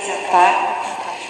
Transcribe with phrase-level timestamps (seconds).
[0.00, 0.80] apresentar.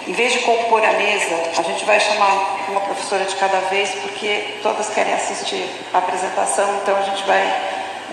[0.07, 3.89] Em vez de compor a mesa, a gente vai chamar uma professora de cada vez,
[4.01, 7.41] porque todas querem assistir a apresentação, então a gente vai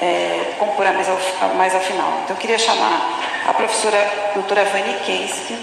[0.03, 1.17] é, compor a mesa
[1.57, 2.21] mais ao final.
[2.25, 3.99] Então eu queria chamar a professora
[4.35, 5.59] doutora Vani Kensky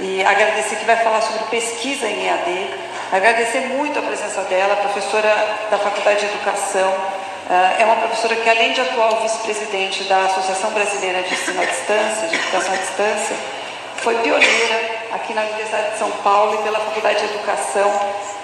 [0.00, 2.70] e agradecer que vai falar sobre pesquisa em EAD.
[3.10, 5.34] Agradecer muito a presença dela, professora
[5.70, 6.94] da Faculdade de Educação,
[7.78, 12.28] é uma professora que, além de atual vice-presidente da Associação Brasileira de Ensino à Distância,
[12.28, 13.36] de Educação à Distância,
[14.08, 14.80] foi pioneira
[15.12, 17.92] aqui na Universidade de São Paulo e pela Faculdade de Educação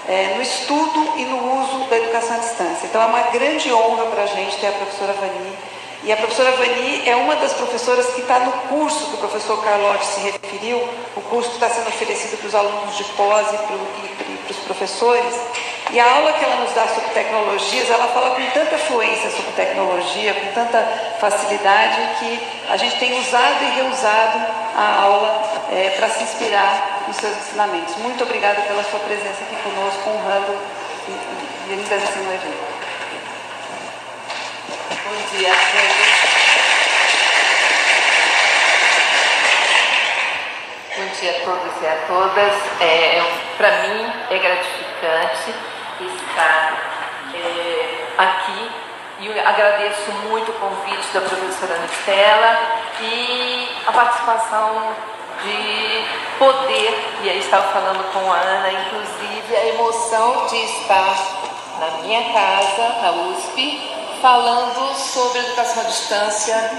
[0.07, 2.85] é, no estudo e no uso da educação à distância.
[2.85, 5.57] Então é uma grande honra para a gente ter a professora Vani.
[6.03, 9.59] E a professora Vani é uma das professoras que está no curso que o professor
[9.63, 13.57] Carlotti se referiu, o curso que está sendo oferecido para os alunos de pós e
[13.57, 15.33] para os professores.
[15.89, 19.51] E a aula que ela nos dá sobre tecnologias, ela fala com tanta fluência sobre
[19.53, 20.79] tecnologia, com tanta
[21.19, 22.39] facilidade, que
[22.69, 27.95] a gente tem usado e reusado a aula é, para se inspirar nos seus ensinamentos.
[27.97, 30.57] Muito obrigada pela sua presença aqui conosco, honrando
[31.07, 32.75] e, e, e assim evento.
[35.03, 36.35] Bom dia a todos.
[40.97, 42.53] Bom dia a todos e a todas.
[42.81, 43.23] É,
[43.57, 45.53] Para mim é gratificante
[45.99, 46.73] estar
[47.33, 48.71] é, aqui
[49.19, 52.57] e agradeço muito o convite da professora Anistela
[53.01, 54.93] e a participação
[55.45, 56.05] de
[56.37, 61.15] poder, e aí estava falando com a Ana, inclusive a emoção de estar
[61.79, 63.81] na minha casa, na USP,
[64.21, 66.71] falando sobre educação à distância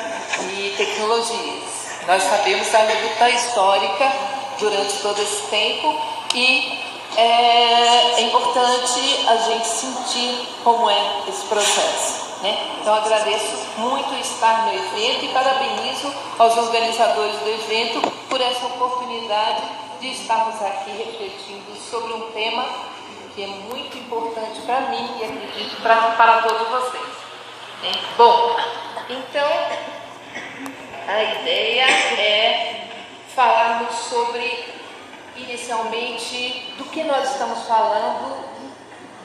[0.50, 1.76] e tecnologias.
[2.06, 4.12] Nós sabemos da luta histórica
[4.58, 6.00] durante todo esse tempo
[6.34, 12.25] e é, é importante a gente sentir como é esse processo.
[12.42, 12.76] Né?
[12.80, 19.62] Então agradeço muito estar no evento e parabenizo aos organizadores do evento por essa oportunidade
[20.00, 22.66] de estarmos aqui refletindo sobre um tema
[23.34, 27.08] que é muito importante para mim e acredito pra, para todos vocês.
[27.82, 27.92] Né?
[28.16, 28.56] Bom,
[29.08, 29.48] então
[31.08, 32.88] a ideia é
[33.34, 34.64] falarmos sobre
[35.36, 38.45] inicialmente do que nós estamos falando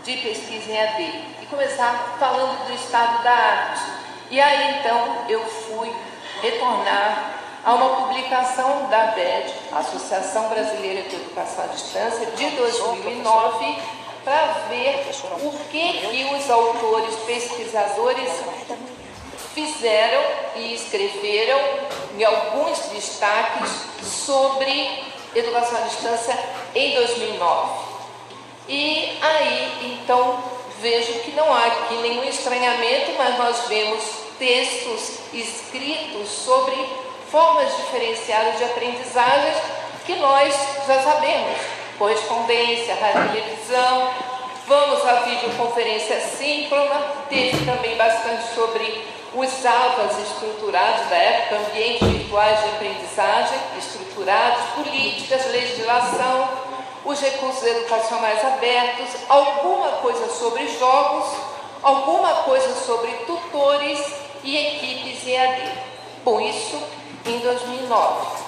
[0.03, 1.03] de pesquisa em AD
[1.41, 3.81] e começar falando do estado da arte.
[4.29, 5.93] E aí então eu fui
[6.41, 13.77] retornar a uma publicação da ABED, Associação Brasileira de Educação à Distância, de 2009,
[14.23, 15.05] para ver
[15.43, 18.31] o que, que os autores pesquisadores
[19.53, 20.23] fizeram
[20.55, 21.59] e escreveram
[22.17, 23.69] em alguns destaques
[24.01, 25.03] sobre
[25.35, 26.37] educação à distância
[26.73, 27.90] em 2009.
[28.73, 30.41] E aí, então,
[30.79, 34.01] vejo que não há aqui nenhum estranhamento, mas nós vemos
[34.39, 36.73] textos escritos sobre
[37.29, 39.53] formas diferenciadas de aprendizagem
[40.05, 40.55] que nós
[40.87, 41.57] já sabemos.
[41.97, 44.09] Correspondência, televisão,
[44.65, 46.95] vamos à videoconferência síncrona,
[47.27, 49.05] teve também bastante sobre
[49.35, 56.70] os aulas estruturados da época, ambientes virtuais de aprendizagem estruturados, políticas, legislação,
[57.05, 61.33] os recursos educacionais abertos, alguma coisa sobre jogos,
[61.81, 63.99] alguma coisa sobre tutores
[64.43, 65.71] e equipes EAD.
[66.23, 66.81] Bom, isso
[67.25, 68.41] em 2009.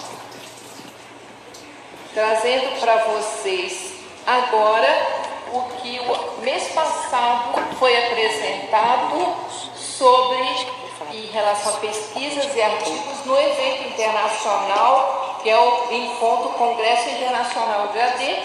[2.14, 3.94] Trazendo para vocês
[4.25, 9.35] agora o que o mês passado foi apresentado
[9.75, 17.09] sobre em relação a pesquisas e artigos no evento internacional, que é o Encontro Congresso
[17.09, 18.40] Internacional de AD,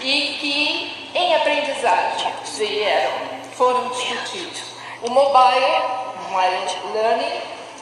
[0.00, 3.12] e que em aprendizagem vieram,
[3.56, 4.68] foram discutidos
[5.02, 5.82] o mobile,
[6.30, 7.40] mobile learning,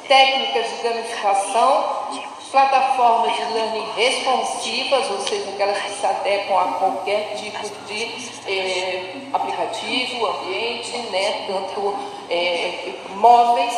[0.09, 2.07] técnicas de gamificação,
[2.51, 8.05] plataformas de learning responsivas, ou seja, aquelas que se adequam a qualquer tipo de
[8.47, 11.97] eh, aplicativo, ambiente, né, tanto
[12.31, 13.75] eh, móveis,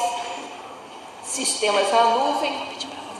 [1.22, 2.52] sistemas na nuvem,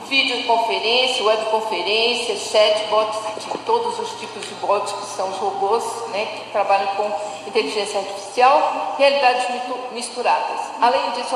[0.09, 3.19] videoconferência, webconferência, chatbots,
[3.65, 7.11] todos os tipos de bots que são os robôs né, que trabalham com
[7.47, 9.45] inteligência artificial, realidades
[9.91, 10.59] misturadas.
[10.81, 11.27] Além disso,